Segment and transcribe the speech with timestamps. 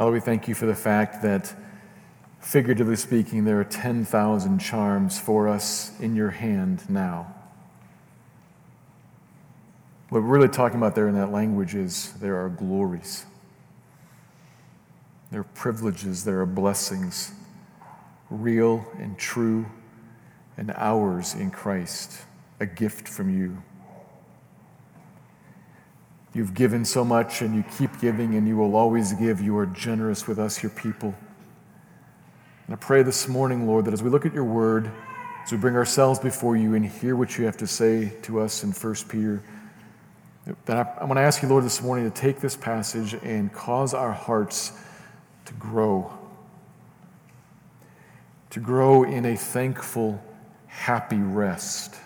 [0.00, 1.54] Father, we thank you for the fact that,
[2.40, 7.34] figuratively speaking, there are 10,000 charms for us in your hand now.
[10.08, 13.26] What we're really talking about there in that language is there are glories,
[15.30, 17.32] there are privileges, there are blessings,
[18.30, 19.66] real and true,
[20.56, 22.22] and ours in Christ,
[22.58, 23.62] a gift from you.
[26.32, 29.40] You've given so much and you keep giving and you will always give.
[29.40, 31.14] You are generous with us, your people.
[32.66, 34.90] And I pray this morning, Lord, that as we look at your word,
[35.44, 38.62] as we bring ourselves before you and hear what you have to say to us
[38.62, 39.42] in 1 Peter,
[40.66, 43.52] that I, I want to ask you, Lord, this morning to take this passage and
[43.52, 44.72] cause our hearts
[45.46, 46.16] to grow.
[48.50, 50.22] To grow in a thankful,
[50.68, 51.96] happy rest.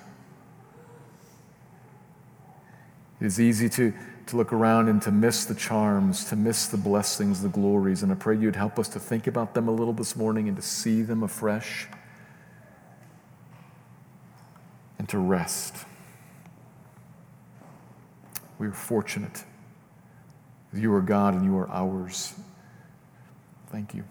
[3.20, 3.92] It is easy to
[4.26, 8.02] to look around and to miss the charms, to miss the blessings, the glories.
[8.02, 10.56] And I pray you'd help us to think about them a little this morning and
[10.56, 11.88] to see them afresh
[14.98, 15.76] and to rest.
[18.58, 19.44] We are fortunate.
[20.72, 22.34] You are God and you are ours.
[23.68, 24.04] Thank you.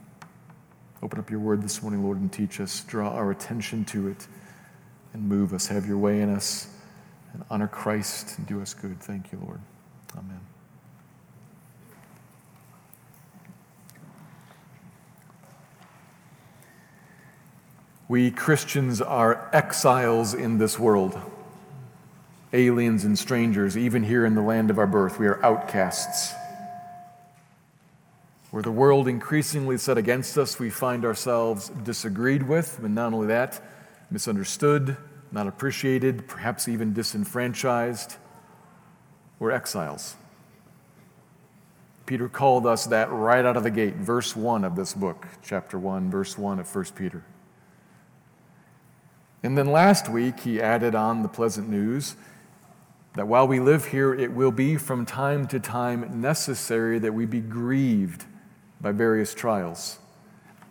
[1.02, 2.84] Open up your word this morning, Lord, and teach us.
[2.86, 4.28] Draw our attention to it
[5.14, 5.68] and move us.
[5.68, 6.68] Have your way in us
[7.34, 9.00] and honor Christ and do us good.
[9.02, 9.60] Thank you, Lord.
[10.18, 10.40] Amen.
[18.14, 21.20] We Christians are exiles in this world,
[22.54, 25.18] aliens and strangers, even here in the land of our birth.
[25.18, 26.32] We are outcasts.
[28.52, 33.26] Where the world increasingly set against us, we find ourselves disagreed with, and not only
[33.30, 33.60] that,
[34.12, 34.96] misunderstood,
[35.32, 38.18] not appreciated, perhaps even disenfranchised.
[39.40, 40.18] We're exiles.
[42.06, 45.80] Peter called us that right out of the gate, verse 1 of this book, chapter
[45.80, 47.24] 1, verse 1 of 1 Peter.
[49.44, 52.16] And then last week, he added on the pleasant news
[53.16, 57.26] that while we live here, it will be from time to time necessary that we
[57.26, 58.26] be grieved
[58.80, 60.00] by various trials.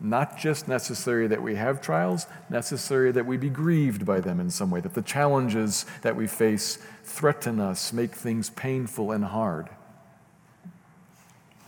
[0.00, 4.50] Not just necessary that we have trials, necessary that we be grieved by them in
[4.50, 9.68] some way, that the challenges that we face threaten us, make things painful and hard.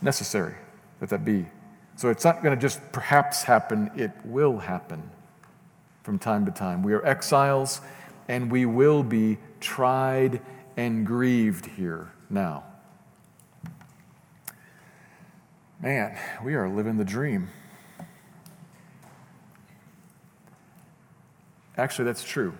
[0.02, 0.54] Necessary
[0.98, 1.46] that that be.
[1.96, 5.10] So it's not going to just perhaps happen, it will happen
[6.04, 6.82] from time to time.
[6.82, 7.80] We are exiles
[8.28, 10.40] and we will be tried
[10.76, 12.64] and grieved here now.
[15.80, 17.48] Man, we are living the dream.
[21.76, 22.54] Actually, that's true.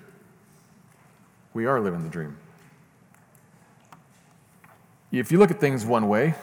[1.53, 2.37] We are living the dream.
[5.13, 6.35] If you look at things one way,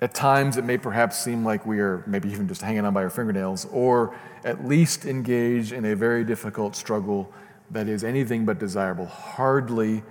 [0.00, 3.02] at times it may perhaps seem like we are maybe even just hanging on by
[3.02, 7.32] our fingernails, or at least engage in a very difficult struggle
[7.70, 9.06] that is anything but desirable.
[9.06, 10.02] Hardly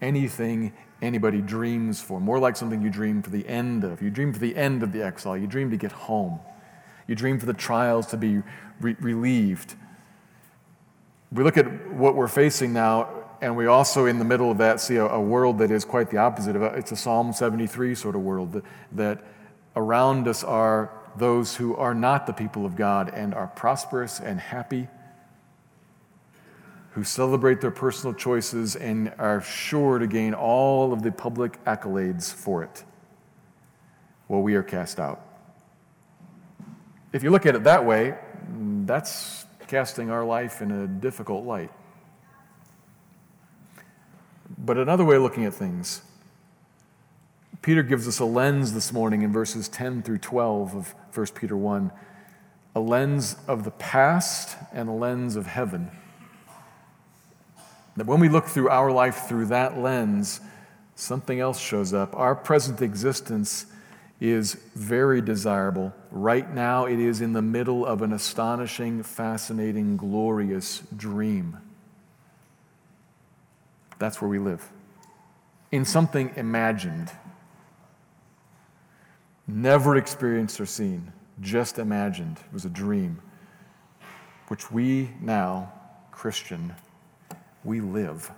[0.00, 2.20] anything anybody dreams for.
[2.20, 4.02] More like something you dream for the end of.
[4.02, 5.36] You dream for the end of the exile.
[5.36, 6.40] You dream to get home.
[7.06, 8.42] You dream for the trials to be
[8.80, 9.74] re- relieved
[11.32, 13.08] we look at what we're facing now,
[13.40, 16.10] and we also, in the middle of that, see a, a world that is quite
[16.10, 16.78] the opposite of it.
[16.78, 19.24] It's a Psalm 73 sort of world that, that
[19.74, 24.38] around us are those who are not the people of God and are prosperous and
[24.38, 24.88] happy,
[26.90, 32.32] who celebrate their personal choices and are sure to gain all of the public accolades
[32.32, 32.84] for it.
[34.28, 35.22] Well, we are cast out.
[37.12, 38.14] If you look at it that way,
[38.84, 41.70] that's casting our life in a difficult light.
[44.58, 46.02] But another way of looking at things,
[47.66, 51.56] Peter gives us a lens this morning in verses 10 through 12 of 1 Peter
[51.56, 51.90] 1
[52.76, 55.90] a lens of the past and a lens of heaven.
[57.96, 60.40] That when we look through our life through that lens,
[60.94, 62.14] something else shows up.
[62.14, 63.66] Our present existence
[64.20, 65.92] is very desirable.
[66.12, 71.56] Right now, it is in the middle of an astonishing, fascinating, glorious dream.
[73.98, 74.70] That's where we live.
[75.72, 77.10] In something imagined.
[79.46, 82.38] Never experienced or seen, just imagined.
[82.38, 83.20] It was a dream,
[84.48, 85.72] which we now,
[86.10, 86.74] Christian,
[87.64, 88.30] we live.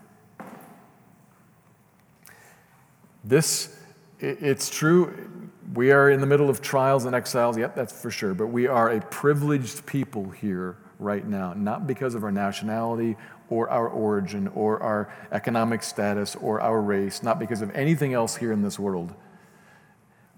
[3.25, 3.78] This,
[4.20, 5.31] it's true,
[5.75, 8.66] we are in the middle of trials and exiles, yep, that's for sure, but we
[8.66, 13.16] are a privileged people here right now, not because of our nationality
[13.50, 18.37] or our origin or our economic status or our race, not because of anything else
[18.37, 19.14] here in this world.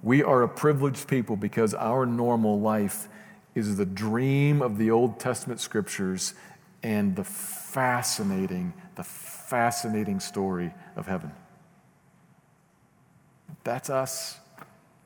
[0.03, 3.09] We are a privileged people because our normal life
[3.55, 6.35] is the dream of the Old Testament scriptures
[6.83, 11.33] and the fascinating, the fascinating story of heaven.
[13.65, 14.39] That's us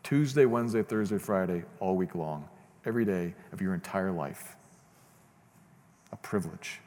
[0.05, 2.49] Tuesday, Wednesday, Thursday, Friday, all week long,
[2.85, 4.55] every day of your entire life.
[6.13, 6.81] A privilege.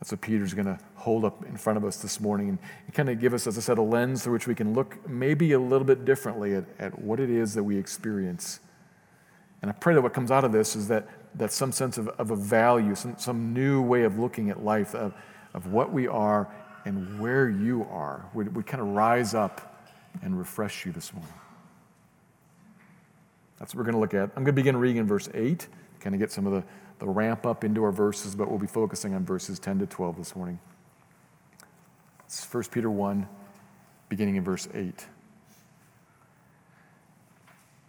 [0.00, 2.58] That's what Peter's going to hold up in front of us this morning and,
[2.92, 5.52] kind of give us, as I said, a lens through which we can look maybe
[5.52, 8.60] a little bit differently at, at what it is that we experience.
[9.60, 12.08] And I pray that what comes out of this is that, that some sense of,
[12.08, 15.14] of a value, some, some new way of looking at life, of,
[15.54, 16.48] of what we are
[16.84, 19.84] and where you are, would, would kind of rise up
[20.22, 21.32] and refresh you this morning.
[23.58, 24.30] That's what we're going to look at.
[24.36, 25.66] I'm going to begin reading in verse 8,
[26.00, 26.64] kind of get some of the
[26.98, 30.16] the ramp up into our verses, but we'll be focusing on verses 10 to 12
[30.16, 30.58] this morning.
[32.24, 33.28] It's 1 Peter 1,
[34.08, 35.06] beginning in verse 8.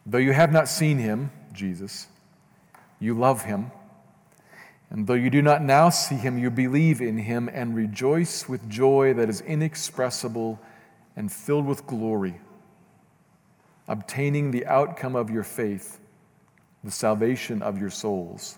[0.06, 2.08] Though you have not seen him, Jesus,
[3.00, 3.72] you love him.
[4.90, 8.70] And though you do not now see him, you believe in him and rejoice with
[8.70, 10.60] joy that is inexpressible
[11.18, 12.40] and filled with glory,
[13.88, 16.00] obtaining the outcome of your faith,
[16.84, 18.58] the salvation of your souls.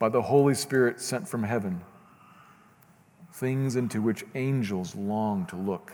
[0.00, 1.82] by the Holy Spirit sent from heaven,
[3.34, 5.92] things into which angels long to look.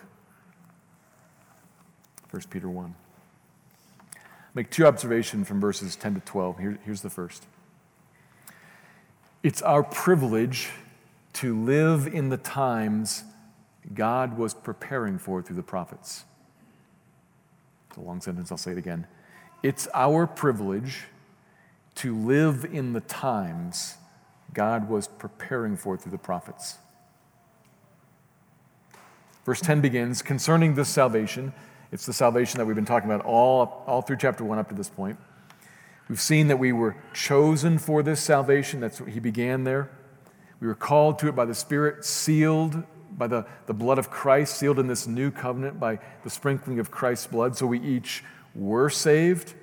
[2.31, 2.95] 1 Peter 1.
[4.55, 6.59] Make two observations from verses 10 to 12.
[6.59, 7.47] Here, here's the first.
[9.43, 10.71] It's our privilege
[11.35, 13.25] to live in the times
[13.93, 16.25] God was preparing for through the prophets.
[17.89, 19.07] It's a long sentence, I'll say it again.
[19.65, 21.07] It's our privilege
[21.97, 23.97] to live in the times
[24.53, 26.77] God was preparing for through the prophets.
[29.45, 31.53] Verse 10 begins concerning this salvation.
[31.93, 34.75] It's the salvation that we've been talking about all, all through chapter 1 up to
[34.75, 35.19] this point.
[36.09, 38.81] We've seen that we were chosen for this salvation.
[38.81, 39.91] That's what he began there.
[40.61, 42.83] We were called to it by the Spirit, sealed
[43.17, 46.91] by the, the blood of Christ, sealed in this new covenant by the sprinkling of
[46.91, 47.57] Christ's blood.
[47.57, 48.23] So we each
[48.55, 49.55] were saved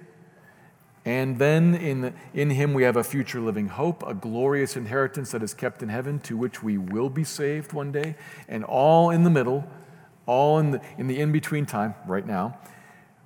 [1.06, 5.44] and then in, in him we have a future living hope, a glorious inheritance that
[5.44, 8.16] is kept in heaven, to which we will be saved one day.
[8.48, 9.68] And all in the middle,
[10.26, 12.58] all in the in, the in between time, right now,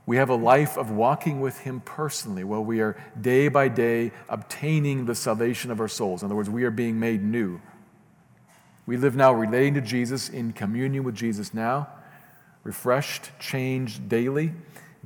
[0.08, 4.12] we have a life of walking with him personally, while we are day by day
[4.28, 6.24] obtaining the salvation of our souls.
[6.24, 7.62] In other words, we are being made new.
[8.88, 11.90] We live now relating to Jesus, in communion with Jesus now,
[12.64, 14.54] refreshed, changed daily,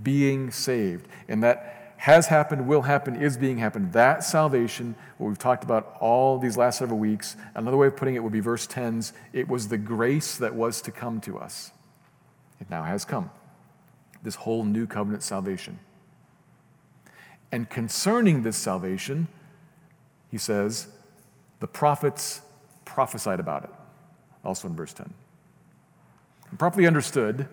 [0.02, 1.08] being saved.
[1.28, 3.94] And that has happened, will happen, is being happened.
[3.94, 8.16] That salvation, what we've talked about all these last several weeks, another way of putting
[8.16, 11.70] it would be verse 10's it was the grace that was to come to us.
[12.60, 13.30] It now has come.
[14.24, 15.78] This whole new covenant salvation.
[17.52, 19.28] And concerning this salvation,
[20.32, 20.88] he says,
[21.60, 22.42] the prophets
[22.84, 23.70] prophesied about it,
[24.44, 25.14] also in verse 10.
[26.50, 27.48] And properly understood,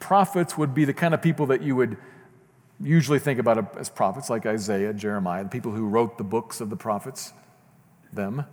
[0.00, 1.96] prophets would be the kind of people that you would
[2.82, 6.70] usually think about as prophets like Isaiah, Jeremiah, the people who wrote the books of
[6.70, 7.32] the prophets,
[8.12, 8.44] them,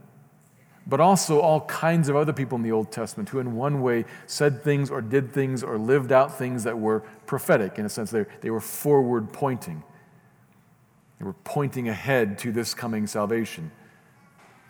[0.88, 4.06] but also all kinds of other people in the Old Testament who, in one way,
[4.26, 7.78] said things or did things or lived out things that were prophetic.
[7.78, 9.84] In a sense, they, they were forward pointing.
[11.20, 13.72] They were pointing ahead to this coming salvation.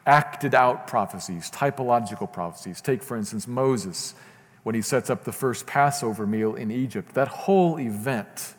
[0.06, 2.82] Acted out prophecies, typological prophecies.
[2.82, 4.16] Take, for instance, Moses
[4.64, 7.14] when he sets up the first Passover meal in Egypt.
[7.14, 8.56] That whole event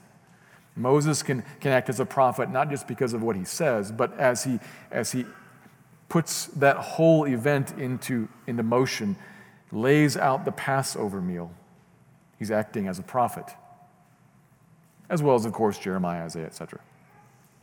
[0.77, 4.17] Moses can, can act as a prophet not just because of what he says, but
[4.19, 4.59] as he,
[4.91, 5.27] as he
[6.09, 9.17] puts that whole event into, into motion,
[9.73, 11.53] lays out the Passover meal.
[12.39, 13.45] He's acting as a prophet,
[15.09, 16.81] as well as, of course, Jeremiah, Isaiah, etc.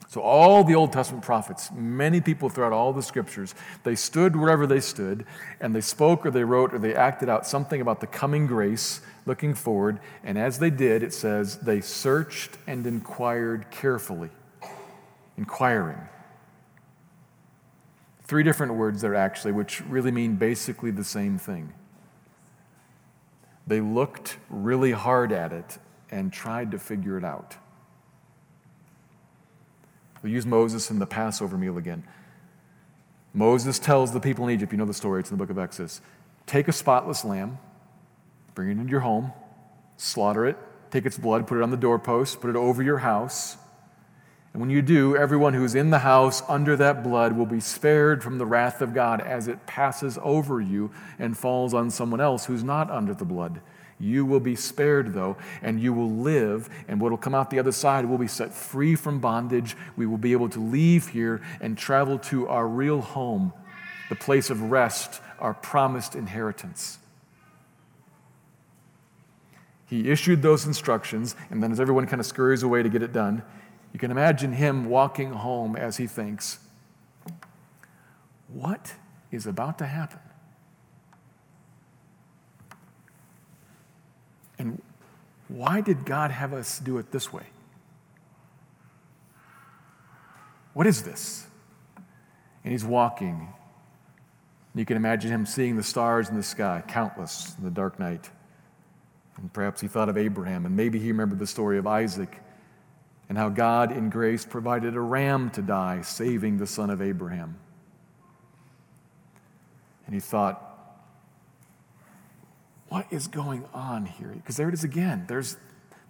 [0.10, 4.66] So, all the Old Testament prophets, many people throughout all the scriptures, they stood wherever
[4.66, 5.26] they stood,
[5.60, 9.02] and they spoke or they wrote or they acted out something about the coming grace
[9.26, 10.00] looking forward.
[10.24, 14.30] And as they did, it says, they searched and inquired carefully.
[15.38, 16.00] Inquiring.
[18.24, 21.74] Three different words there, actually, which really mean basically the same thing.
[23.68, 27.58] They looked really hard at it and tried to figure it out.
[30.21, 32.03] We'll use Moses in the Passover meal again.
[33.33, 35.59] Moses tells the people in Egypt, you know the story, it's in the book of
[35.59, 36.01] Exodus
[36.47, 37.59] take a spotless lamb,
[38.55, 39.33] bring it into your home,
[39.97, 40.57] slaughter it,
[40.89, 43.57] take its blood, put it on the doorpost, put it over your house.
[44.53, 47.59] And when you do, everyone who is in the house under that blood will be
[47.59, 52.21] spared from the wrath of God as it passes over you and falls on someone
[52.21, 53.59] else who's not under the blood.
[54.00, 57.60] You will be spared, though, and you will live, and what will come out the
[57.60, 59.75] other side will be set free from bondage.
[59.96, 63.54] We will be able to leave here and travel to our real home,
[64.10, 67.00] the place of rest, our promised inheritance.
[69.88, 73.13] He issued those instructions, and then as everyone kind of scurries away to get it
[73.13, 73.42] done,
[73.94, 76.60] you can imagine him walking home as he thinks,
[78.48, 78.94] What
[79.32, 80.20] is about to happen?
[84.60, 84.82] And
[85.48, 87.46] why did God have us do it this way?
[90.74, 91.48] What is this?
[92.64, 93.54] And he's walking.
[94.76, 98.30] You can imagine him seeing the stars in the sky, countless in the dark night.
[99.38, 102.42] And perhaps he thought of Abraham, and maybe he remembered the story of Isaac
[103.30, 107.58] and how God, in grace, provided a ram to die, saving the son of Abraham.
[110.06, 110.66] And he thought,
[112.89, 114.29] what is going on here?
[114.29, 115.25] Because there it is again.
[115.27, 115.58] There's,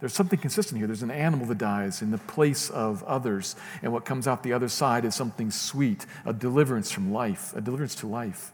[0.00, 0.86] there's something consistent here.
[0.86, 4.52] There's an animal that dies in the place of others, and what comes out the
[4.52, 8.52] other side is something sweet, a deliverance from life, a deliverance to life.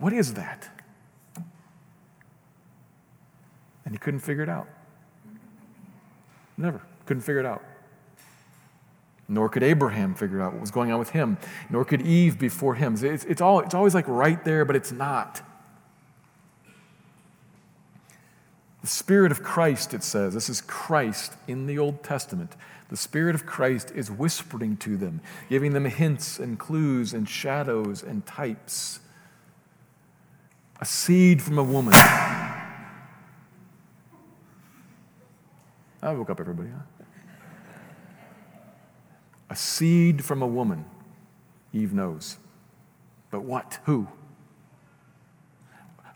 [0.00, 0.68] What is that?
[3.84, 4.68] And he couldn't figure it out.
[6.58, 6.82] Never.
[7.06, 7.62] Couldn't figure it out.
[9.28, 11.38] Nor could Abraham figure out what was going on with him,
[11.70, 12.96] nor could Eve before him.
[13.00, 15.42] It's, it's, all, it's always like right there, but it's not.
[18.80, 22.54] The Spirit of Christ, it says, this is Christ in the Old Testament.
[22.90, 28.02] The Spirit of Christ is whispering to them, giving them hints and clues and shadows
[28.02, 29.00] and types.
[30.80, 31.92] A seed from a woman.
[31.94, 32.62] I
[36.12, 37.04] woke up everybody, huh?
[39.50, 40.84] A seed from a woman.
[41.72, 42.36] Eve knows.
[43.30, 43.80] But what?
[43.84, 44.06] Who?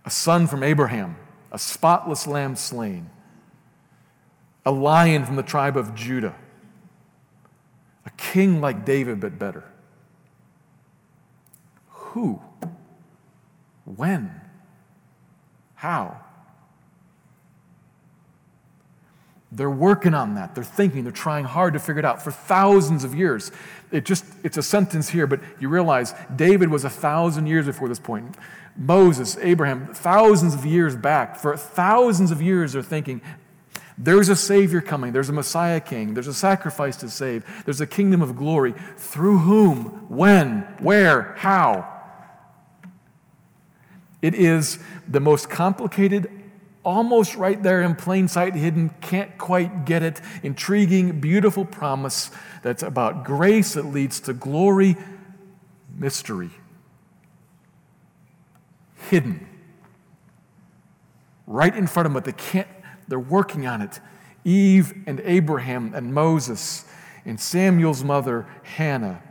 [0.04, 1.16] A son from Abraham
[1.52, 3.11] a spotless lamb slain,
[4.64, 6.35] a lion from the tribe of Judah,
[8.06, 9.64] a king like David, but better.
[11.88, 12.40] Who?
[13.85, 14.40] When?
[15.75, 16.22] How?
[19.54, 20.54] They're working on that.
[20.54, 23.52] They're thinking, they're trying hard to figure it out for thousands of years.
[23.90, 27.88] It just, it's a sentence here, but you realize David was a thousand years before
[27.88, 28.37] this point.
[28.76, 33.21] Moses, Abraham, thousands of years back, for thousands of years, they're thinking,
[33.99, 35.12] there's a Savior coming.
[35.12, 36.14] There's a Messiah King.
[36.14, 37.44] There's a sacrifice to save.
[37.66, 38.75] There's a kingdom of glory.
[38.97, 40.06] Through whom?
[40.09, 40.62] When?
[40.80, 41.35] Where?
[41.37, 41.88] How?
[44.23, 46.30] It is the most complicated,
[46.85, 52.31] almost right there in plain sight, hidden, can't quite get it, intriguing, beautiful promise
[52.62, 54.97] that's about grace that leads to glory,
[55.97, 56.51] mystery
[59.12, 59.47] hidden
[61.47, 62.69] right in front of them, but they can't,
[63.09, 64.01] they're working on it.
[64.43, 66.87] Eve and Abraham and Moses
[67.27, 69.23] and Samuel's mother, Hannah,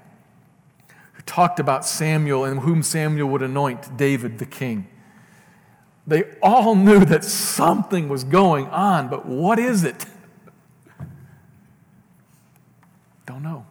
[1.13, 4.88] who talked about Samuel and whom Samuel would anoint David the king.
[6.12, 10.06] They all knew that something was going on, but what is it?
[13.25, 13.65] Don't know.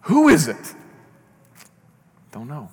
[0.00, 0.74] Who is it?
[2.32, 2.70] Don't know.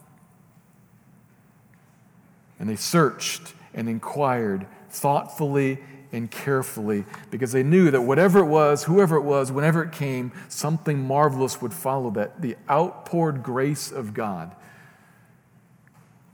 [2.58, 5.78] And they searched and inquired thoughtfully
[6.12, 10.32] and carefully because they knew that whatever it was, whoever it was, whenever it came,
[10.50, 14.56] something marvelous would follow that the outpoured grace of God.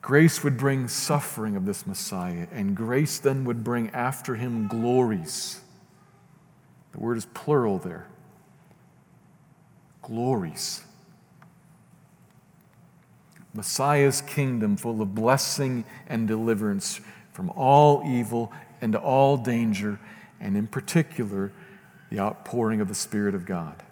[0.10, 5.62] Grace would bring suffering of this Messiah, and grace then would bring after him glories.
[6.94, 8.08] The word is plural there.
[10.02, 10.82] Glories.
[13.54, 17.02] Messiah's kingdom full of blessing and deliverance
[17.32, 18.52] from all evil
[18.82, 20.00] and all danger,
[20.40, 21.52] and in particular,
[22.10, 23.84] the outpouring of the Spirit of God.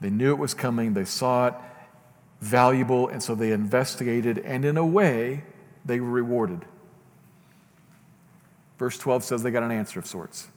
[0.00, 1.54] They knew it was coming, they saw it
[2.42, 5.44] valuable, and so they investigated, and in a way,
[5.84, 6.64] they were rewarded.
[8.78, 10.48] Verse 12 says they got an answer of sorts.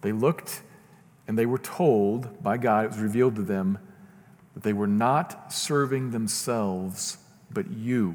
[0.00, 0.62] They looked
[1.28, 3.78] and they were told by God, it was revealed to them,
[4.54, 7.18] that they were not serving themselves,
[7.50, 8.14] but you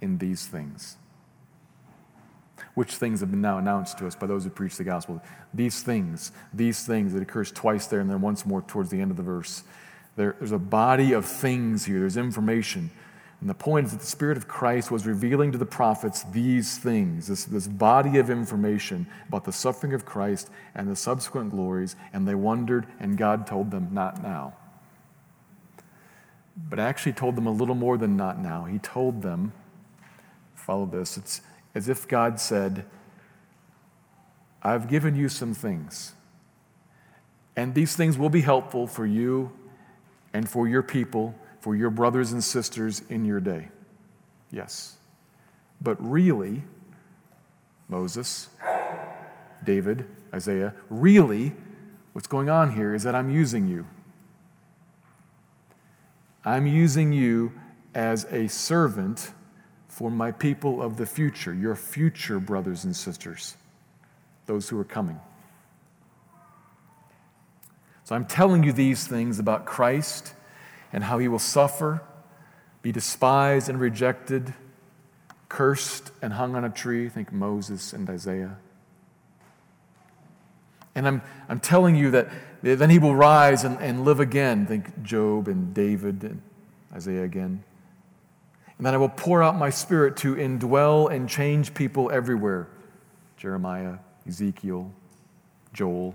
[0.00, 0.96] in these things.
[2.74, 5.22] Which things have been now announced to us by those who preach the gospel?
[5.52, 9.10] These things, these things, it occurs twice there and then once more towards the end
[9.10, 9.62] of the verse.
[10.16, 12.90] There, there's a body of things here, there's information.
[13.40, 16.78] And the point is that the Spirit of Christ was revealing to the prophets these
[16.78, 21.94] things, this, this body of information about the suffering of Christ and the subsequent glories,
[22.12, 24.54] and they wondered, and God told them, Not now.
[26.56, 28.64] But actually told them a little more than not now.
[28.64, 29.52] He told them,
[30.54, 31.42] follow this, it's
[31.74, 32.84] as if God said,
[34.62, 36.14] I've given you some things,
[37.56, 39.52] and these things will be helpful for you
[40.32, 43.68] and for your people for your brothers and sisters in your day.
[44.50, 44.98] Yes.
[45.80, 46.62] But really,
[47.88, 48.50] Moses,
[49.64, 51.54] David, Isaiah, really,
[52.12, 53.86] what's going on here is that I'm using you.
[56.44, 57.52] I'm using you
[57.94, 59.32] as a servant
[59.94, 63.56] for my people of the future, your future brothers and sisters,
[64.46, 65.20] those who are coming.
[68.02, 70.34] So I'm telling you these things about Christ
[70.92, 72.02] and how he will suffer,
[72.82, 74.52] be despised and rejected,
[75.48, 77.08] cursed and hung on a tree.
[77.08, 78.56] Think Moses and Isaiah.
[80.96, 82.30] And I'm, I'm telling you that
[82.62, 84.66] then he will rise and, and live again.
[84.66, 86.42] Think Job and David and
[86.92, 87.62] Isaiah again.
[88.78, 92.68] And then I will pour out my spirit to indwell and change people everywhere.
[93.36, 94.90] Jeremiah, Ezekiel,
[95.72, 96.14] Joel.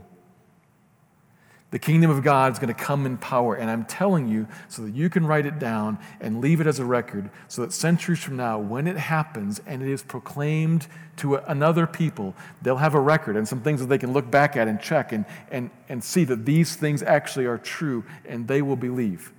[1.71, 3.55] The kingdom of God is going to come in power.
[3.55, 6.79] And I'm telling you so that you can write it down and leave it as
[6.79, 11.35] a record so that centuries from now, when it happens and it is proclaimed to
[11.35, 14.67] another people, they'll have a record and some things that they can look back at
[14.67, 18.75] and check and, and, and see that these things actually are true and they will
[18.75, 19.31] believe.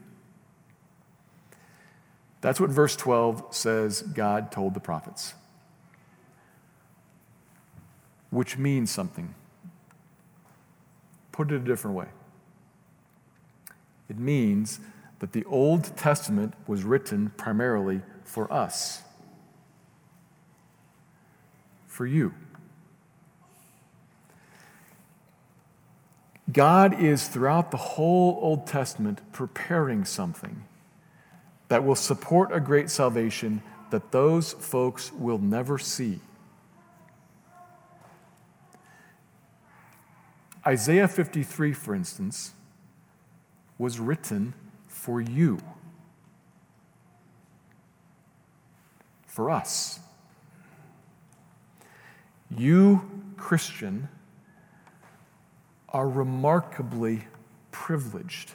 [2.41, 5.35] That's what verse 12 says God told the prophets,
[8.31, 9.35] which means something.
[11.33, 12.07] Put it a different way.
[14.09, 14.81] It means
[15.21, 19.03] that the Old Testament was written primarily for us,
[21.87, 22.35] for you.
[26.51, 30.65] God is throughout the whole Old Testament preparing something
[31.71, 36.19] that will support a great salvation that those folks will never see.
[40.67, 42.55] Isaiah 53, for instance,
[43.79, 44.53] was written
[44.89, 45.61] for you,
[49.25, 50.01] for us.
[52.55, 54.09] You, Christian,
[55.89, 57.29] are remarkably
[57.71, 58.55] privileged.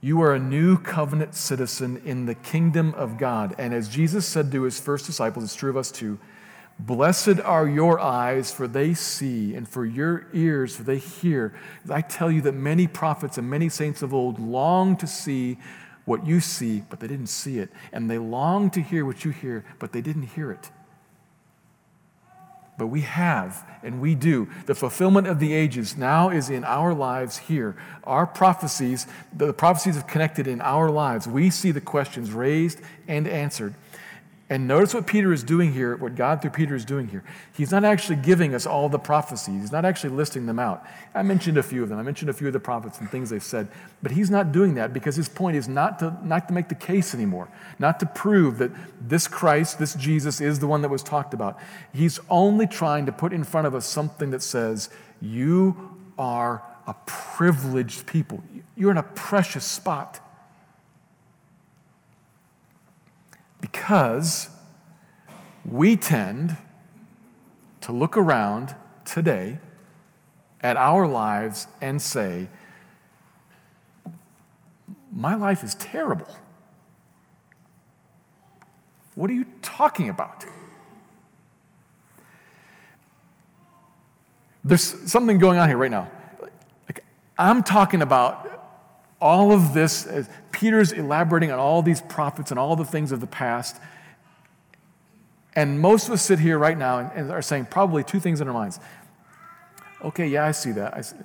[0.00, 3.54] You are a new covenant citizen in the kingdom of God.
[3.58, 6.18] And as Jesus said to his first disciples, it's true of us too
[6.78, 11.54] Blessed are your eyes, for they see, and for your ears, for they hear.
[11.90, 15.56] I tell you that many prophets and many saints of old long to see
[16.04, 17.70] what you see, but they didn't see it.
[17.92, 20.70] And they long to hear what you hear, but they didn't hear it.
[22.78, 24.48] But we have, and we do.
[24.66, 27.74] The fulfillment of the ages now is in our lives here.
[28.04, 31.26] Our prophecies, the prophecies have connected in our lives.
[31.26, 33.74] We see the questions raised and answered.
[34.48, 37.24] And notice what Peter is doing here, what God through Peter is doing here.
[37.52, 40.86] He's not actually giving us all the prophecies, he's not actually listing them out.
[41.16, 41.98] I mentioned a few of them.
[41.98, 43.66] I mentioned a few of the prophets and things they've said.
[44.04, 46.76] But he's not doing that because his point is not to, not to make the
[46.76, 47.48] case anymore,
[47.80, 51.58] not to prove that this Christ, this Jesus, is the one that was talked about.
[51.92, 56.94] He's only trying to put in front of us something that says, You are a
[57.06, 58.44] privileged people,
[58.76, 60.20] you're in a precious spot.
[63.72, 64.48] Because
[65.64, 66.56] we tend
[67.80, 69.58] to look around today
[70.60, 72.48] at our lives and say,
[75.12, 76.28] My life is terrible.
[79.16, 80.44] What are you talking about?
[84.64, 86.08] There's something going on here right now.
[86.88, 87.04] Like,
[87.36, 88.55] I'm talking about
[89.20, 90.08] All of this,
[90.52, 93.76] Peter's elaborating on all these prophets and all the things of the past.
[95.54, 98.48] And most of us sit here right now and, are saying probably two things in
[98.48, 98.78] our minds.
[100.04, 100.94] Okay, yeah, I see that.
[100.94, 101.16] I, see.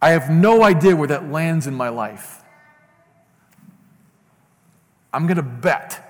[0.00, 2.42] I have no idea where that lands in my life.
[5.12, 6.04] I'm going to bet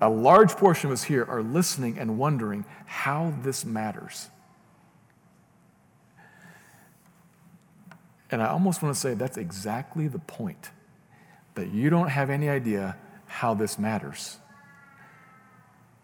[0.00, 4.28] a large portion of us here are listening and wondering how this matters.
[8.34, 10.70] And I almost want to say that's exactly the point
[11.54, 14.38] that you don't have any idea how this matters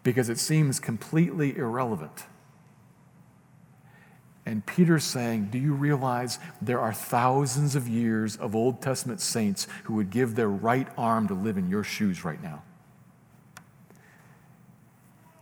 [0.01, 2.23] because it seems completely irrelevant.
[4.45, 9.67] And Peter's saying, Do you realize there are thousands of years of Old Testament saints
[9.83, 12.63] who would give their right arm to live in your shoes right now?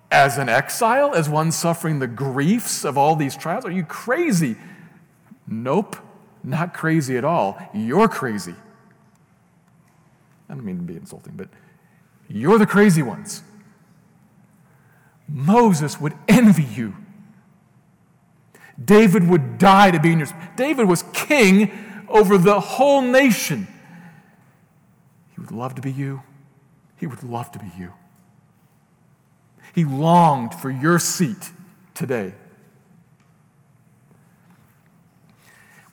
[0.09, 3.63] As an exile, as one suffering the griefs of all these trials?
[3.63, 4.55] Are you crazy?
[5.47, 5.95] Nope.
[6.43, 7.57] Not crazy at all.
[7.73, 8.55] You're crazy.
[10.49, 11.49] I don't mean to be insulting, but
[12.27, 13.43] you're the crazy ones.
[15.27, 16.95] Moses would envy you.
[18.83, 20.27] David would die to be in your.
[20.55, 21.71] David was king
[22.07, 23.67] over the whole nation.
[25.35, 26.23] He would love to be you.
[26.97, 27.93] He would love to be you.
[29.75, 31.51] He longed for your seat
[31.93, 32.33] today.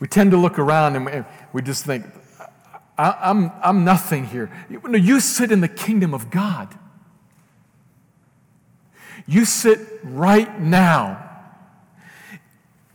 [0.00, 2.04] We tend to look around and we just think,
[2.98, 4.50] I'm, I'm nothing here.
[4.70, 6.74] No, you sit in the kingdom of God.
[9.26, 11.22] You sit right now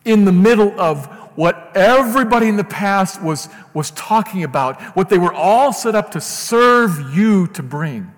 [0.06, 5.18] in the middle of what everybody in the past was, was talking about, what they
[5.18, 8.12] were all set up to serve you to bring.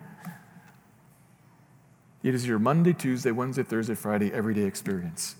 [2.23, 5.35] It is your Monday, Tuesday, Wednesday, Thursday, Friday, everyday experience.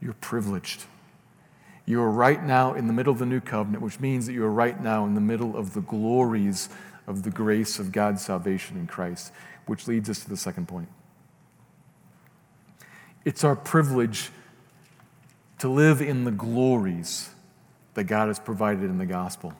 [0.00, 0.84] You're privileged.
[1.88, 4.44] You are right now in the middle of the new covenant, which means that you
[4.44, 6.68] are right now in the middle of the glories
[7.06, 9.32] of the grace of God's salvation in Christ,
[9.64, 10.90] which leads us to the second point.
[13.24, 14.28] It's our privilege
[15.60, 17.30] to live in the glories
[17.94, 19.54] that God has provided in the gospel.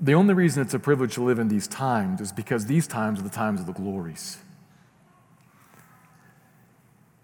[0.00, 3.20] The only reason it's a privilege to live in these times is because these times
[3.20, 4.38] are the times of the glories.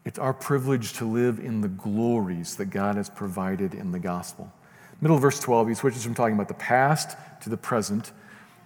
[0.04, 4.52] It's our privilege to live in the glories that God has provided in the gospel.
[5.00, 8.12] Middle verse 12, he switches from talking about the past to the present.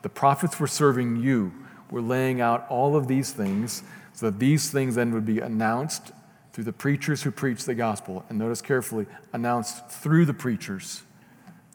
[0.02, 1.52] The prophets were serving you,
[1.90, 6.12] were laying out all of these things so that these things then would be announced
[6.52, 8.24] through the preachers who preach the gospel.
[8.28, 11.02] And notice carefully, announced through the preachers,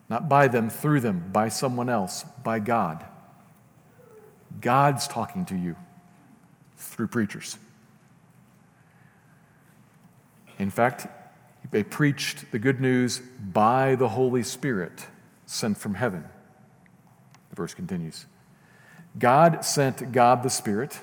[0.09, 3.05] not by them, through them, by someone else, by God.
[4.59, 5.77] God's talking to you
[6.75, 7.57] through preachers.
[10.59, 11.07] In fact,
[11.71, 15.07] they preached the good news by the Holy Spirit
[15.45, 16.23] sent from heaven.
[17.49, 18.25] The verse continues
[19.17, 20.99] God sent God the Spirit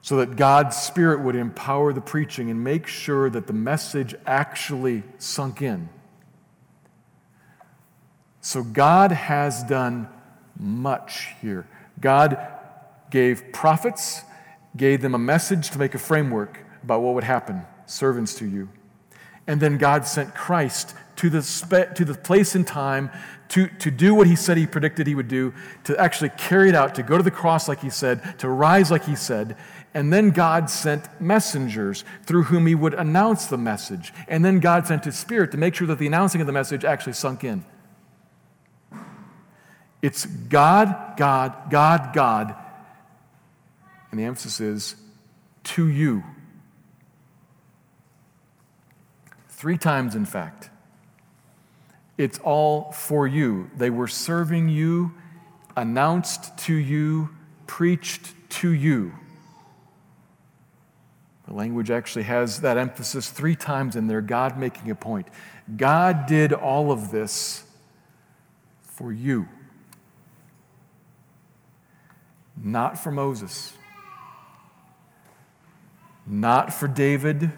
[0.00, 5.02] so that God's Spirit would empower the preaching and make sure that the message actually
[5.18, 5.88] sunk in.
[8.40, 10.08] So God has done
[10.58, 11.66] much here.
[12.00, 12.38] God
[13.10, 14.22] gave prophets,
[14.76, 18.68] gave them a message to make a framework about what would happen, servants to you.
[19.46, 23.10] And then God sent Christ to the, spe- to the place in time
[23.48, 26.74] to, to do what he said he predicted he would do, to actually carry it
[26.74, 29.56] out, to go to the cross like he said, to rise like he said.
[29.94, 34.12] And then God sent messengers through whom he would announce the message.
[34.28, 36.84] And then God sent his spirit to make sure that the announcing of the message
[36.84, 37.64] actually sunk in.
[40.02, 42.54] It's God, God, God, God.
[44.10, 44.96] And the emphasis is
[45.64, 46.22] to you.
[49.58, 50.70] Three times, in fact.
[52.16, 53.72] It's all for you.
[53.76, 55.14] They were serving you,
[55.76, 57.30] announced to you,
[57.66, 59.14] preached to you.
[61.48, 65.26] The language actually has that emphasis three times in there God making a point.
[65.76, 67.64] God did all of this
[68.80, 69.48] for you,
[72.56, 73.72] not for Moses,
[76.28, 77.50] not for David,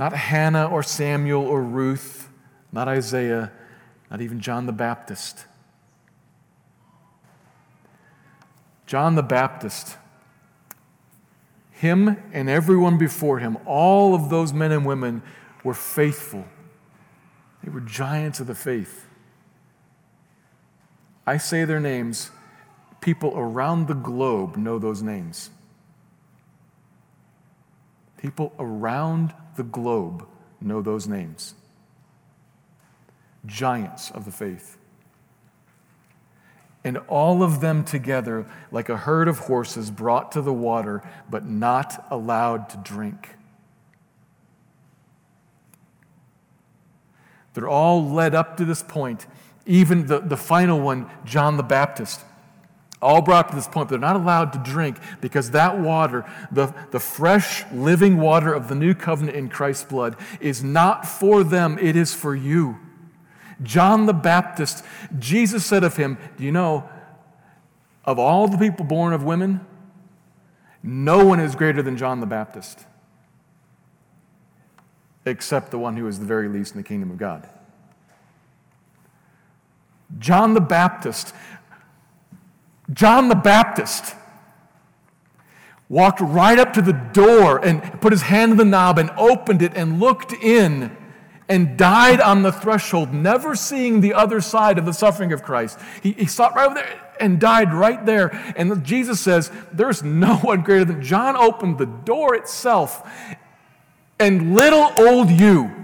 [0.00, 2.30] not Hannah or Samuel or Ruth,
[2.72, 3.52] not Isaiah,
[4.10, 5.44] not even John the Baptist.
[8.86, 9.98] John the Baptist
[11.80, 15.22] him and everyone before him, all of those men and women
[15.64, 16.44] were faithful.
[17.64, 19.06] They were giants of the faith.
[21.26, 22.30] I say their names,
[23.00, 25.48] people around the globe know those names.
[28.18, 30.26] People around the globe
[30.58, 31.54] know those names.
[33.44, 34.78] Giants of the faith.
[36.82, 41.44] And all of them together, like a herd of horses brought to the water, but
[41.44, 43.36] not allowed to drink.
[47.52, 49.26] They're all led up to this point.
[49.66, 52.22] Even the, the final one, John the Baptist,
[53.02, 53.88] all brought to this point.
[53.88, 58.74] They're not allowed to drink because that water, the, the fresh living water of the
[58.74, 62.78] new covenant in Christ's blood, is not for them, it is for you.
[63.62, 64.84] John the Baptist,
[65.18, 66.88] Jesus said of him, Do you know,
[68.04, 69.60] of all the people born of women,
[70.82, 72.86] no one is greater than John the Baptist,
[75.26, 77.48] except the one who is the very least in the kingdom of God.
[80.18, 81.34] John the Baptist,
[82.92, 84.14] John the Baptist
[85.88, 89.60] walked right up to the door and put his hand on the knob and opened
[89.60, 90.96] it and looked in
[91.48, 95.80] and died on the threshold, never seeing the other side of the suffering of Christ.
[96.00, 98.28] He, he it right over there and died right there.
[98.56, 103.02] And Jesus says, There's no one greater than John opened the door itself.
[104.20, 105.74] And little old you,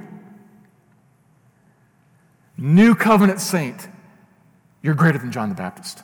[2.56, 3.88] new covenant saint,
[4.82, 6.02] you're greater than John the Baptist.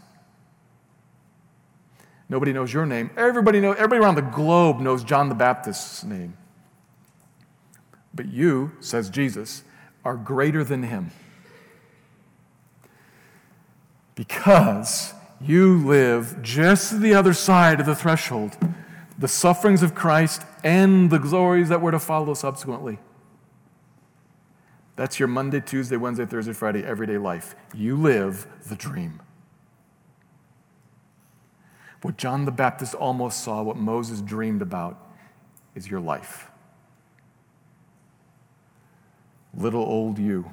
[2.32, 3.10] Nobody knows your name.
[3.14, 6.34] Everybody, knows, everybody around the globe knows John the Baptist's name.
[8.14, 9.64] But you, says Jesus,
[10.02, 11.10] are greater than him.
[14.14, 18.56] Because you live just the other side of the threshold,
[19.18, 22.98] the sufferings of Christ and the glories that were to follow subsequently.
[24.96, 27.54] That's your Monday, Tuesday, Wednesday, Thursday, Friday, everyday life.
[27.74, 29.20] You live the dream.
[32.02, 34.98] What John the Baptist almost saw, what Moses dreamed about,
[35.74, 36.50] is your life
[39.54, 40.50] little old you.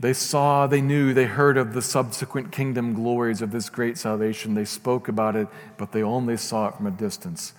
[0.00, 4.54] They saw, they knew, they heard of the subsequent kingdom glories of this great salvation.
[4.54, 7.54] They spoke about it, but they only saw it from a distance.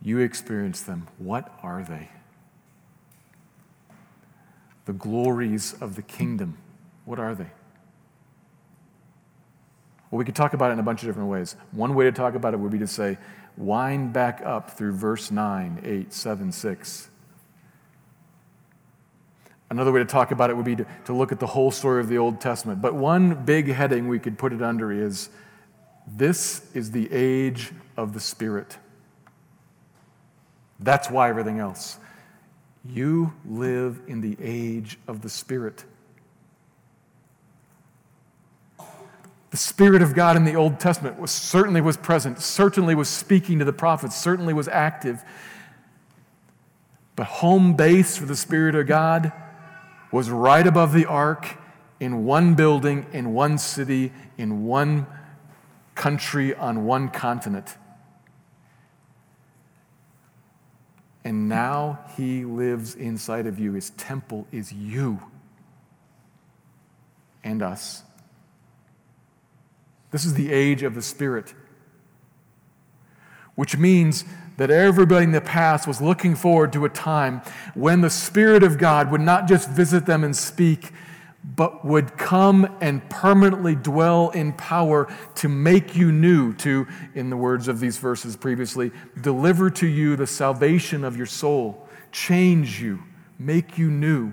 [0.00, 1.08] You experienced them.
[1.18, 2.08] What are they?
[4.86, 6.56] The glories of the kingdom.
[7.04, 7.50] What are they?
[10.14, 11.56] Well, we could talk about it in a bunch of different ways.
[11.72, 13.18] One way to talk about it would be to say,
[13.56, 17.10] wind back up through verse 9, 8, 7, 6.
[19.70, 22.00] Another way to talk about it would be to, to look at the whole story
[22.00, 22.80] of the Old Testament.
[22.80, 25.30] But one big heading we could put it under is
[26.06, 28.78] this is the age of the Spirit.
[30.78, 31.98] That's why everything else.
[32.88, 35.84] You live in the age of the Spirit.
[39.54, 43.60] The Spirit of God in the Old Testament was, certainly was present, certainly was speaking
[43.60, 45.22] to the prophets, certainly was active.
[47.14, 49.32] But home base for the Spirit of God
[50.10, 51.56] was right above the ark
[52.00, 55.06] in one building, in one city, in one
[55.94, 57.76] country, on one continent.
[61.22, 63.74] And now he lives inside of you.
[63.74, 65.20] His temple is you
[67.44, 68.03] and us.
[70.14, 71.54] This is the age of the Spirit,
[73.56, 74.24] which means
[74.58, 77.42] that everybody in the past was looking forward to a time
[77.74, 80.92] when the Spirit of God would not just visit them and speak,
[81.42, 87.36] but would come and permanently dwell in power to make you new, to, in the
[87.36, 93.02] words of these verses previously, deliver to you the salvation of your soul, change you,
[93.36, 94.32] make you new.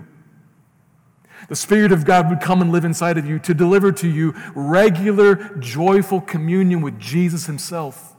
[1.48, 4.34] The Spirit of God would come and live inside of you to deliver to you
[4.54, 8.12] regular, joyful communion with Jesus Himself.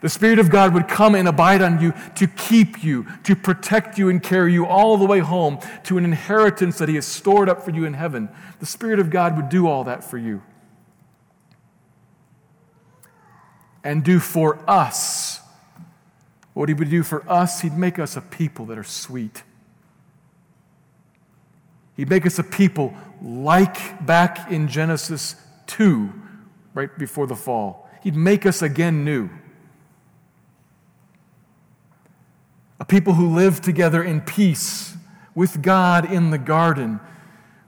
[0.00, 3.98] The Spirit of God would come and abide on you to keep you, to protect
[3.98, 7.48] you and carry you all the way home to an inheritance that He has stored
[7.48, 8.28] up for you in heaven.
[8.60, 10.42] The Spirit of God would do all that for you.
[13.82, 15.40] And do for us
[16.54, 19.42] what He would do for us, He'd make us a people that are sweet
[21.98, 25.34] He'd make us a people like back in Genesis
[25.66, 26.12] 2,
[26.72, 27.90] right before the fall.
[28.04, 29.28] He'd make us again new.
[32.78, 34.96] A people who lived together in peace
[35.34, 37.00] with God in the garden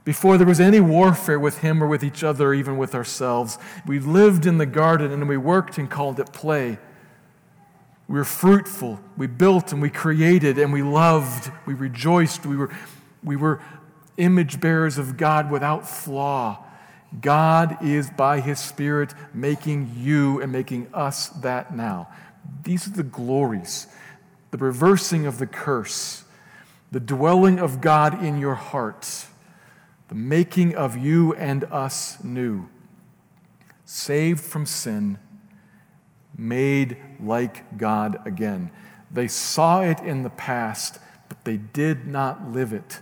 [0.04, 3.58] before there was any warfare with Him or with each other, even with ourselves.
[3.84, 6.78] We lived in the garden and we worked and called it play.
[8.06, 9.00] We were fruitful.
[9.16, 11.50] We built and we created and we loved.
[11.66, 12.46] We rejoiced.
[12.46, 12.72] We were,
[13.24, 13.60] we were
[14.20, 16.64] image bearers of God without flaw.
[17.20, 22.08] God is by His Spirit making you and making us that now.
[22.62, 23.88] These are the glories,
[24.50, 26.24] the reversing of the curse,
[26.92, 29.26] the dwelling of God in your heart,
[30.08, 32.68] the making of you and us new,
[33.84, 35.18] saved from sin,
[36.36, 38.70] made like God again.
[39.10, 43.00] They saw it in the past, but they did not live it.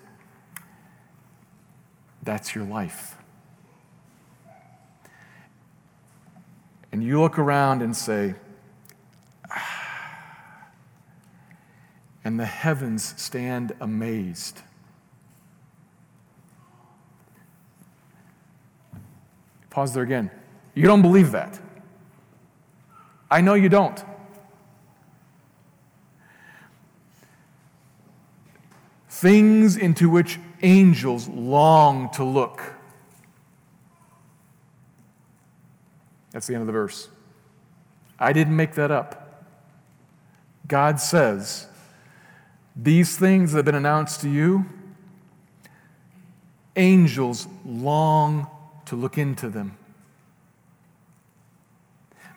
[2.28, 3.16] That's your life.
[6.92, 8.34] And you look around and say,
[9.50, 10.68] ah,
[12.22, 14.60] and the heavens stand amazed.
[19.70, 20.30] Pause there again.
[20.74, 21.58] You don't believe that.
[23.30, 24.04] I know you don't.
[29.08, 32.74] Things into which angels long to look.
[36.32, 37.08] That's the end of the verse.
[38.18, 39.44] I didn't make that up.
[40.66, 41.66] God says,
[42.76, 44.66] These things that have been announced to you,
[46.76, 48.46] angels long
[48.86, 49.77] to look into them.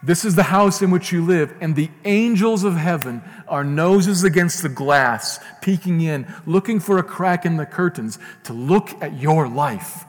[0.03, 4.23] This is the house in which you live, and the angels of heaven are noses
[4.23, 9.19] against the glass, peeking in, looking for a crack in the curtains to look at
[9.19, 10.05] your life.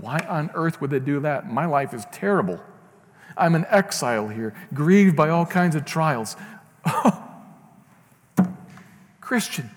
[0.00, 1.48] Why on earth would they do that?
[1.48, 2.60] My life is terrible.
[3.36, 6.34] I'm an exile here, grieved by all kinds of trials.
[9.20, 9.70] Christian,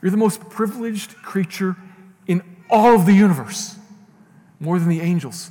[0.00, 1.74] you're the most privileged creature
[2.28, 3.78] in all of the universe
[4.60, 5.50] more than the angels.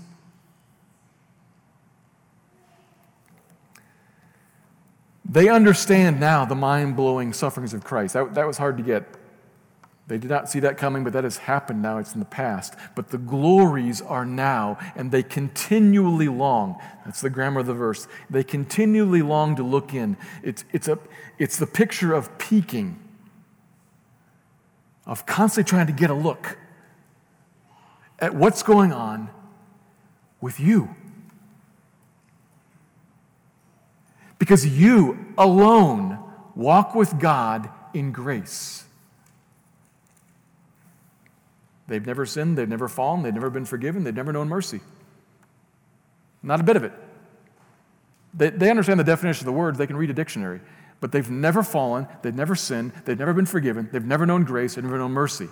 [5.29, 8.13] They understand now the mind blowing sufferings of Christ.
[8.13, 9.05] That, that was hard to get.
[10.07, 11.97] They did not see that coming, but that has happened now.
[11.97, 12.75] It's in the past.
[12.95, 16.81] But the glories are now, and they continually long.
[17.03, 18.07] That's the grammar of the verse.
[18.29, 20.15] They continually long to look in.
[20.43, 20.97] It's, it's, a,
[21.37, 22.97] it's the picture of peeking,
[25.05, 26.57] of constantly trying to get a look
[28.19, 29.29] at what's going on
[30.41, 30.95] with you.
[34.39, 36.19] Because you alone
[36.55, 38.85] walk with God in grace.
[41.87, 44.81] They've never sinned, they've never fallen, they've never been forgiven, they've never known mercy.
[46.43, 46.93] Not a bit of it.
[48.33, 50.59] They, they understand the definition of the words, they can read a dictionary,
[50.99, 54.75] but they've never fallen, they've never sinned, they've never been forgiven, they've never known grace,
[54.75, 55.47] they've never known mercy.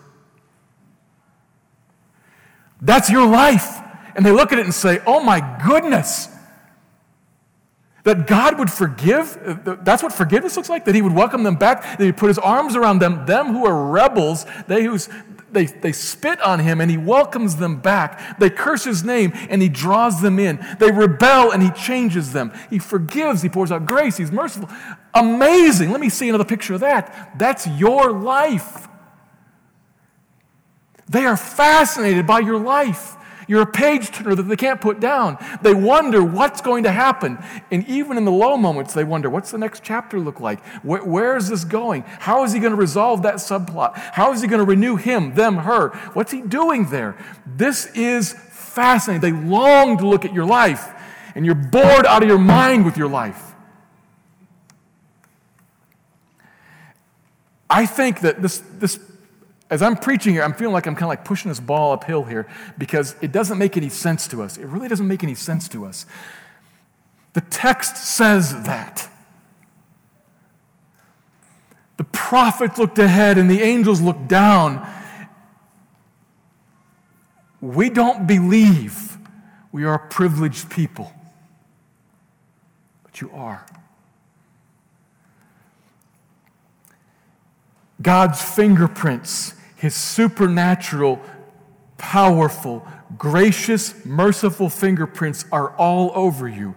[2.86, 3.82] That's your life.
[4.16, 6.30] And they look at it and say, Oh my goodness.
[8.04, 11.56] That God would forgive, uh, that's what forgiveness looks like, that He would welcome them
[11.56, 15.10] back, that He'd put His arms around them, them who are rebels, they who's
[15.52, 18.40] they, they spit on him and he welcomes them back.
[18.40, 20.60] They curse his name and he draws them in.
[20.80, 22.52] They rebel and he changes them.
[22.70, 24.70] He forgives, he pours out grace, he's merciful.
[25.14, 25.92] Amazing.
[25.92, 27.40] Let me see another picture of that.
[27.40, 28.90] That's your life.
[31.08, 33.16] They are fascinated by your life.
[33.48, 35.38] You're a page turner that they can't put down.
[35.62, 37.38] They wonder what's going to happen.
[37.72, 40.64] And even in the low moments, they wonder what's the next chapter look like?
[40.84, 42.04] where, where is this going?
[42.08, 43.96] How is he going to resolve that subplot?
[43.96, 45.90] How is he going to renew him, them, her?
[46.14, 47.18] What's he doing there?
[47.46, 49.22] This is fascinating.
[49.22, 50.92] They long to look at your life,
[51.36, 53.54] and you're bored out of your mind with your life.
[57.70, 59.00] I think that this, this
[59.76, 62.24] as I'm preaching here, I'm feeling like I'm kind of like pushing this ball uphill
[62.24, 64.56] here because it doesn't make any sense to us.
[64.56, 66.06] It really doesn't make any sense to us.
[67.34, 69.10] The text says that.
[71.98, 74.88] The prophets looked ahead and the angels looked down.
[77.60, 79.18] We don't believe
[79.74, 81.12] we are privileged people,
[83.04, 83.66] but you are.
[88.02, 89.55] God's fingerprints,
[89.86, 91.22] his supernatural,
[92.00, 92.86] powerful,
[93.20, 96.76] gracious, merciful fingerprints are all over you.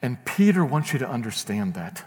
[0.00, 2.04] And Peter wants you to understand that.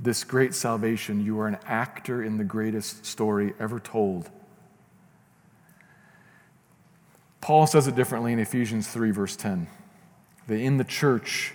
[0.00, 4.28] This great salvation, you are an actor in the greatest story ever told.
[7.40, 9.68] Paul says it differently in Ephesians 3, verse 10.
[10.48, 11.54] That in the church,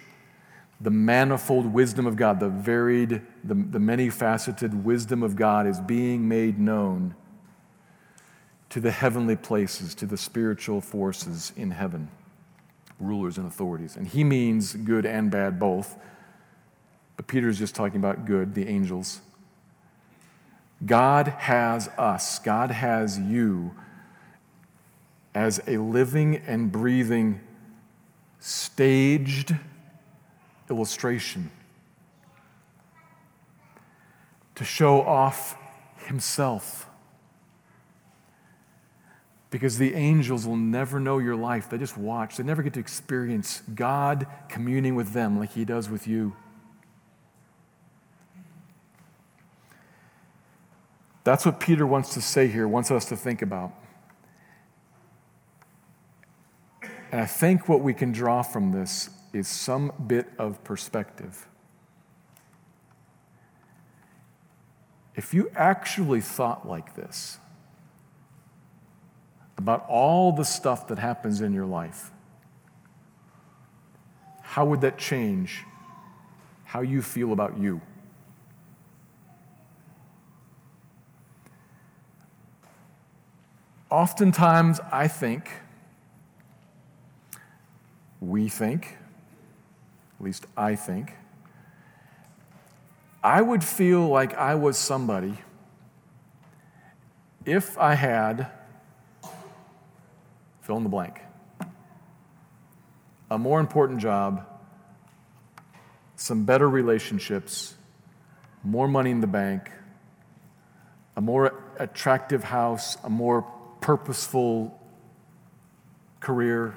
[0.80, 5.80] the manifold wisdom of God, the varied, the, the many faceted wisdom of God is
[5.80, 7.16] being made known
[8.70, 12.10] to the heavenly places, to the spiritual forces in heaven,
[13.00, 13.96] rulers and authorities.
[13.96, 15.98] And he means good and bad both.
[17.16, 19.22] But Peter's just talking about good, the angels.
[20.86, 23.72] God has us, God has you
[25.34, 27.40] as a living and breathing,
[28.40, 29.56] staged
[30.70, 31.52] illustration
[34.56, 35.56] to show off
[36.06, 36.88] himself.
[39.50, 41.70] Because the angels will never know your life.
[41.70, 42.38] They just watch.
[42.38, 46.36] They never get to experience God communing with them like he does with you.
[51.24, 53.74] That's what Peter wants to say here, wants us to think about.
[57.12, 61.48] And I think what we can draw from this is some bit of perspective.
[65.16, 67.40] If you actually thought like this
[69.58, 72.12] about all the stuff that happens in your life,
[74.42, 75.64] how would that change
[76.66, 77.82] how you feel about you?
[83.90, 85.50] Oftentimes, I think,
[88.20, 88.98] we think,
[90.20, 91.14] at least I think,
[93.24, 95.38] I would feel like I was somebody
[97.46, 98.52] if I had,
[100.62, 101.22] fill in the blank,
[103.32, 104.46] a more important job,
[106.18, 107.76] some better relationships,
[108.64, 109.72] more money in the bank,
[111.16, 113.44] a more attractive house, a more
[113.80, 114.78] purposeful
[116.20, 116.76] career.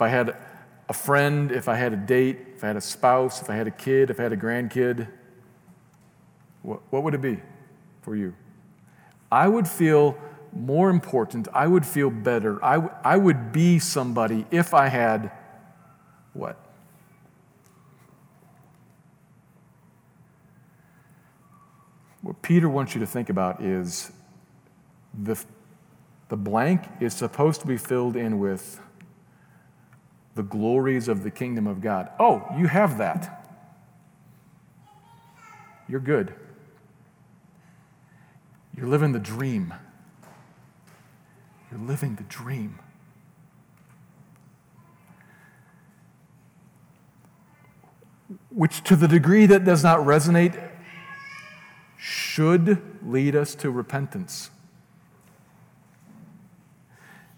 [0.00, 0.34] If I had
[0.88, 3.66] a friend, if I had a date, if I had a spouse, if I had
[3.66, 5.06] a kid, if I had a grandkid,
[6.62, 7.42] what, what would it be
[8.00, 8.34] for you?
[9.30, 10.16] I would feel
[10.54, 11.48] more important.
[11.52, 12.64] I would feel better.
[12.64, 15.32] I, w- I would be somebody if I had
[16.32, 16.56] what?
[22.22, 24.10] What Peter wants you to think about is
[25.12, 25.38] the,
[26.30, 28.80] the blank is supposed to be filled in with
[30.34, 32.10] the glories of the kingdom of God.
[32.18, 33.36] Oh, you have that.
[35.88, 36.34] You're good.
[38.76, 39.74] You're living the dream.
[41.70, 42.78] You're living the dream.
[48.50, 50.70] Which, to the degree that does not resonate,
[51.96, 54.50] should lead us to repentance.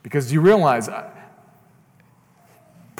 [0.02, 0.88] Because you realize,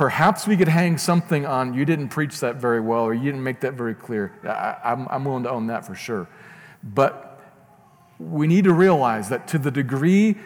[0.03, 3.45] Perhaps we could hang something on, you didn't preach that very well, or you didn't
[3.45, 4.33] make that very clear.
[4.43, 6.27] I, am I'm willing to own that for sure.
[6.83, 7.41] But
[8.19, 10.39] we need to realize that to the degree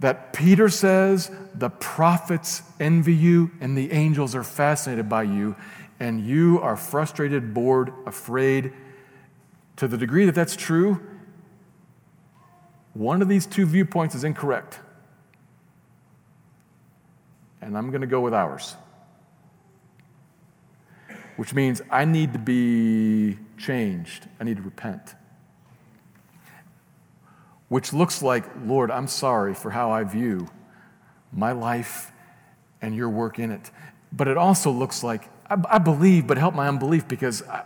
[0.00, 5.54] that Peter says the prophets envy you and the angels are fascinated by you,
[6.00, 8.72] and you are frustrated, bored, afraid,
[9.76, 11.06] to the degree that that's true,
[12.94, 14.80] one of these two viewpoints is incorrect
[17.60, 18.74] and I'm going to go with ours.
[21.36, 25.14] Which means I need to be changed, I need to repent.
[27.68, 30.48] Which looks like, Lord, I'm sorry for how I view
[31.32, 32.12] my life
[32.80, 33.70] and your work in it.
[34.12, 37.64] But it also looks like, I, I believe, but help my unbelief because I,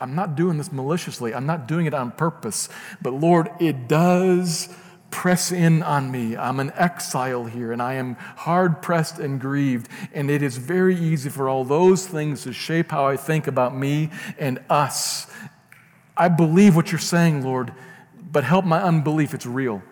[0.00, 1.34] I'm not doing this maliciously.
[1.34, 2.68] I'm not doing it on purpose.
[3.00, 4.68] But Lord, it does
[5.14, 6.36] press in on me.
[6.36, 9.88] I'm an exile here and I am hard pressed and grieved.
[10.12, 13.76] And it is very easy for all those things to shape how I think about
[13.76, 14.10] me
[14.40, 15.30] and us.
[16.16, 17.72] I believe what you're saying, Lord,
[18.32, 19.34] but help my unbelief.
[19.34, 19.84] It's real.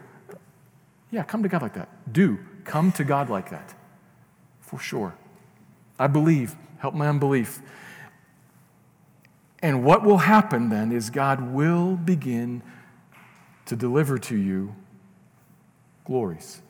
[1.13, 2.13] Yeah, come to God like that.
[2.13, 2.41] Do.
[2.65, 3.75] Come to God like that.
[4.61, 5.15] For sure.
[6.01, 6.57] I believe.
[6.79, 7.63] Help my unbelief.
[9.61, 12.65] And what will happen then is God will begin
[13.67, 14.75] to deliver to you
[16.13, 16.61] glories.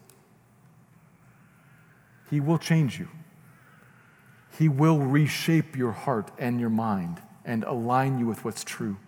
[2.31, 3.09] He will change you.
[4.57, 8.99] He will reshape your heart and your mind and align you with what's true.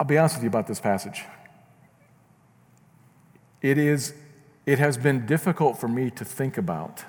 [0.00, 1.22] I'll be honest with you about this passage.
[3.60, 4.14] It is
[4.66, 7.04] it has been difficult for me to think about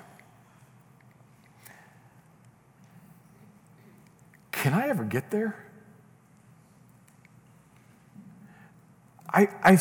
[4.52, 5.63] can I ever get there?
[9.34, 9.78] I, I,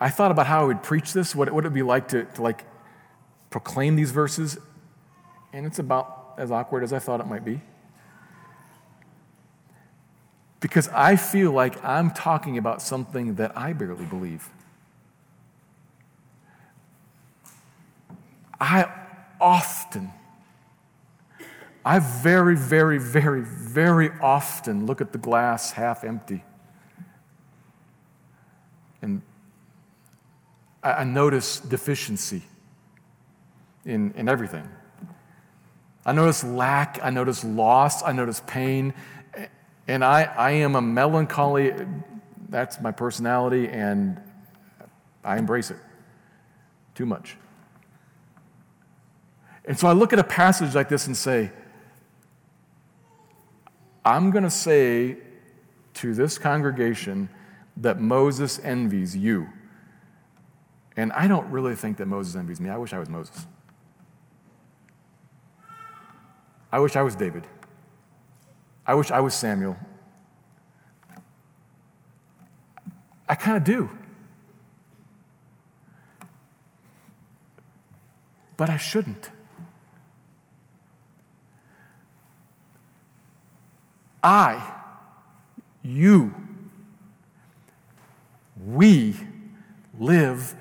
[0.00, 2.42] I thought about how I would preach this, what it would be like to, to
[2.42, 2.64] like
[3.50, 4.58] proclaim these verses,
[5.52, 7.60] and it's about as awkward as I thought it might be.
[10.58, 14.50] Because I feel like I'm talking about something that I barely believe.
[18.60, 18.92] I
[19.40, 20.10] often,
[21.84, 26.42] I very, very, very, very often look at the glass half empty.
[29.02, 29.22] And
[30.82, 32.42] I, notice deficiency
[33.84, 34.68] in, in everything.
[36.04, 38.94] I notice lack, I notice loss, I notice pain,
[39.86, 41.74] and I, I am a melancholy,
[42.48, 44.20] that's my personality, and
[45.24, 45.78] I embrace it
[46.94, 47.36] too much.
[49.64, 51.52] And so I look at a passage like this and say,
[54.04, 55.18] I'm going to say
[55.94, 57.28] to this congregation
[57.80, 59.48] that Moses envies you.
[60.96, 62.70] And I don't really think that Moses envies me.
[62.70, 63.46] I wish I was Moses.
[66.72, 67.46] I wish I was David.
[68.86, 69.76] I wish I was Samuel.
[73.28, 73.90] I kind of do.
[78.56, 79.30] But I shouldn't.
[84.22, 84.74] I,
[85.82, 86.34] you,
[88.66, 89.16] we
[89.98, 90.54] live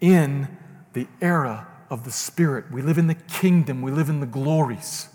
[0.00, 0.48] in
[0.92, 2.70] the era of the Spirit.
[2.70, 3.82] We live in the kingdom.
[3.82, 5.08] We live in the glories.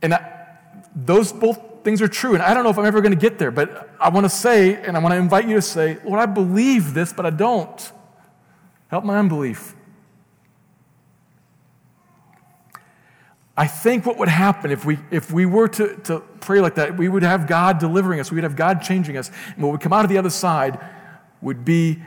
[0.00, 0.46] And I,
[0.94, 2.34] those both things are true.
[2.34, 4.30] And I don't know if I'm ever going to get there, but I want to
[4.30, 7.30] say, and I want to invite you to say, Lord, I believe this, but I
[7.30, 7.92] don't.
[8.88, 9.74] Help my unbelief.
[13.58, 16.96] I think what would happen if we, if we were to, to pray like that,
[16.96, 19.92] we would have God delivering us, we'd have God changing us, and what would come
[19.92, 20.78] out of the other side
[21.42, 22.00] would be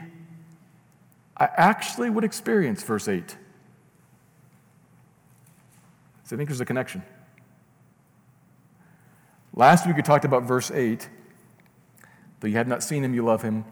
[1.36, 3.36] I actually would experience verse 8.
[6.22, 7.02] So I think there's a connection.
[9.52, 11.08] Last week we talked about verse 8.
[12.38, 13.64] Though you had not seen him, you love him.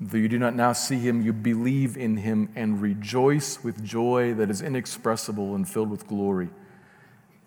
[0.00, 4.32] Though you do not now see him, you believe in him and rejoice with joy
[4.34, 6.48] that is inexpressible and filled with glory,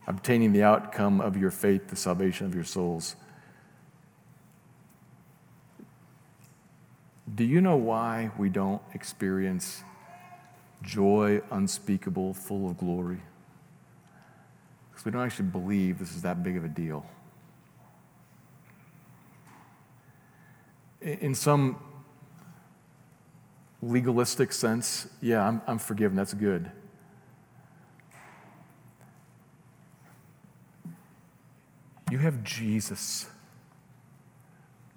[0.08, 3.16] obtaining the outcome of your faith, the salvation of your souls.
[7.34, 9.84] Do you know why we don't experience
[10.82, 13.22] joy unspeakable, full of glory?
[14.92, 17.06] Because we don't actually believe this is that big of a deal.
[21.04, 21.78] in some
[23.82, 26.16] legalistic sense, yeah, I'm, I'm forgiven.
[26.16, 26.72] That's good.
[32.14, 33.26] You have Jesus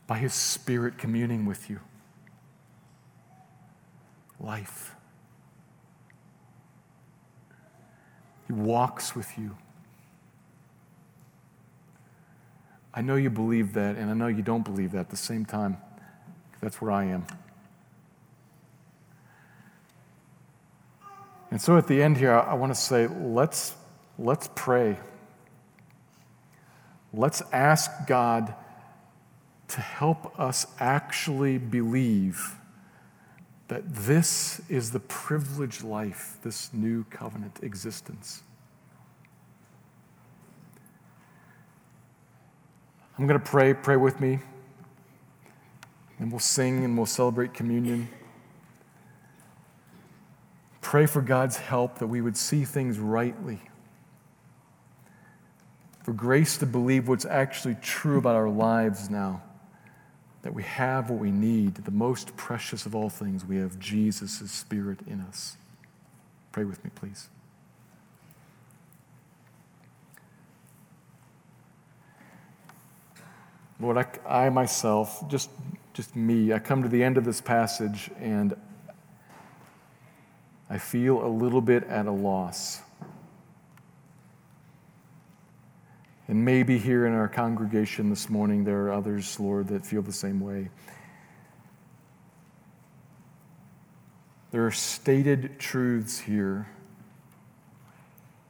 [0.06, 1.80] by his Spirit communing with you.
[4.38, 4.94] Life.
[8.46, 9.56] He walks with you.
[12.92, 15.46] I know you believe that, and I know you don't believe that at the same
[15.46, 15.78] time.
[16.60, 17.26] That's where I am.
[21.50, 23.74] And so at the end here, I want to say let's,
[24.18, 24.98] let's pray.
[27.16, 28.54] Let's ask God
[29.68, 32.56] to help us actually believe
[33.68, 38.42] that this is the privileged life, this new covenant existence.
[43.18, 43.72] I'm going to pray.
[43.72, 44.40] Pray with me
[46.18, 48.08] and we'll sing and we'll celebrate communion.
[50.82, 53.60] Pray for God's help that we would see things rightly.
[56.06, 59.42] For grace to believe what's actually true about our lives now.
[60.42, 64.48] That we have what we need, the most precious of all things, we have Jesus'
[64.52, 65.56] Spirit in us.
[66.52, 67.28] Pray with me, please.
[73.80, 74.06] Lord, I,
[74.44, 75.50] I myself, just
[75.92, 78.54] just me, I come to the end of this passage and
[80.70, 82.80] I feel a little bit at a loss.
[86.28, 90.12] And maybe here in our congregation this morning, there are others, Lord, that feel the
[90.12, 90.70] same way.
[94.50, 96.68] There are stated truths here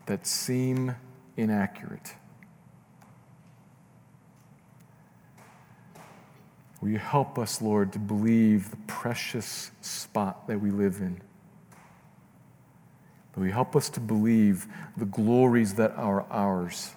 [0.07, 0.95] that seem
[1.37, 2.15] inaccurate.
[6.81, 11.21] Will you help us, Lord, to believe the precious spot that we live in?
[13.35, 14.67] Will you help us to believe
[14.97, 16.93] the glories that are ours?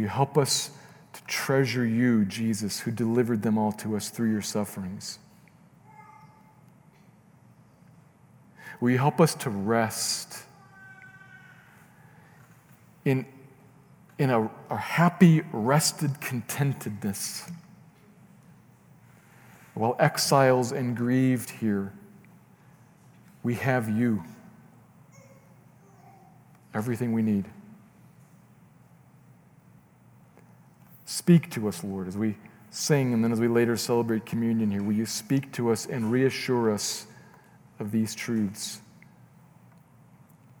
[0.00, 0.70] Will you help us
[1.12, 5.18] to treasure you, Jesus, who delivered them all to us through your sufferings?
[8.80, 10.44] Will you help us to rest
[13.04, 13.26] in
[14.18, 17.50] in a, a happy, rested contentedness.
[19.74, 21.92] While exiles and grieved here,
[23.42, 24.24] We have you.
[26.72, 27.44] Everything we need.
[31.10, 32.36] Speak to us, Lord, as we
[32.70, 34.80] sing and then as we later celebrate communion here.
[34.80, 37.08] Will you speak to us and reassure us
[37.80, 38.80] of these truths?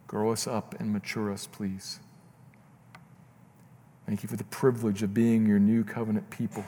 [0.08, 2.00] Grow us up and mature us, please.
[4.08, 6.64] Thank you for the privilege of being your new covenant people.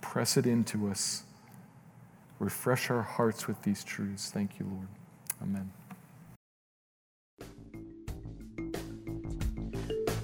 [0.00, 1.22] Press it into us.
[2.40, 4.32] Refresh our hearts with these truths.
[4.32, 4.88] Thank you, Lord.
[5.40, 5.70] Amen.